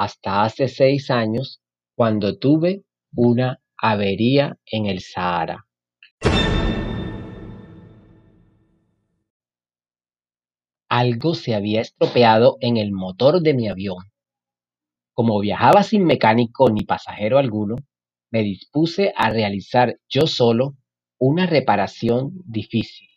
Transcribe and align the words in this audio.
hasta 0.00 0.44
hace 0.44 0.66
seis 0.68 1.10
años 1.10 1.60
cuando 1.94 2.38
tuve 2.38 2.84
una 3.14 3.60
avería 3.76 4.56
en 4.64 4.86
el 4.86 5.00
Sahara. 5.00 5.66
Algo 10.88 11.34
se 11.34 11.54
había 11.54 11.82
estropeado 11.82 12.56
en 12.62 12.78
el 12.78 12.92
motor 12.92 13.42
de 13.42 13.52
mi 13.52 13.68
avión. 13.68 13.98
Como 15.12 15.38
viajaba 15.38 15.82
sin 15.82 16.06
mecánico 16.06 16.70
ni 16.70 16.86
pasajero 16.86 17.36
alguno, 17.36 17.76
me 18.30 18.42
dispuse 18.42 19.12
a 19.14 19.28
realizar 19.28 19.98
yo 20.08 20.26
solo 20.26 20.76
una 21.18 21.44
reparación 21.44 22.32
difícil. 22.46 23.09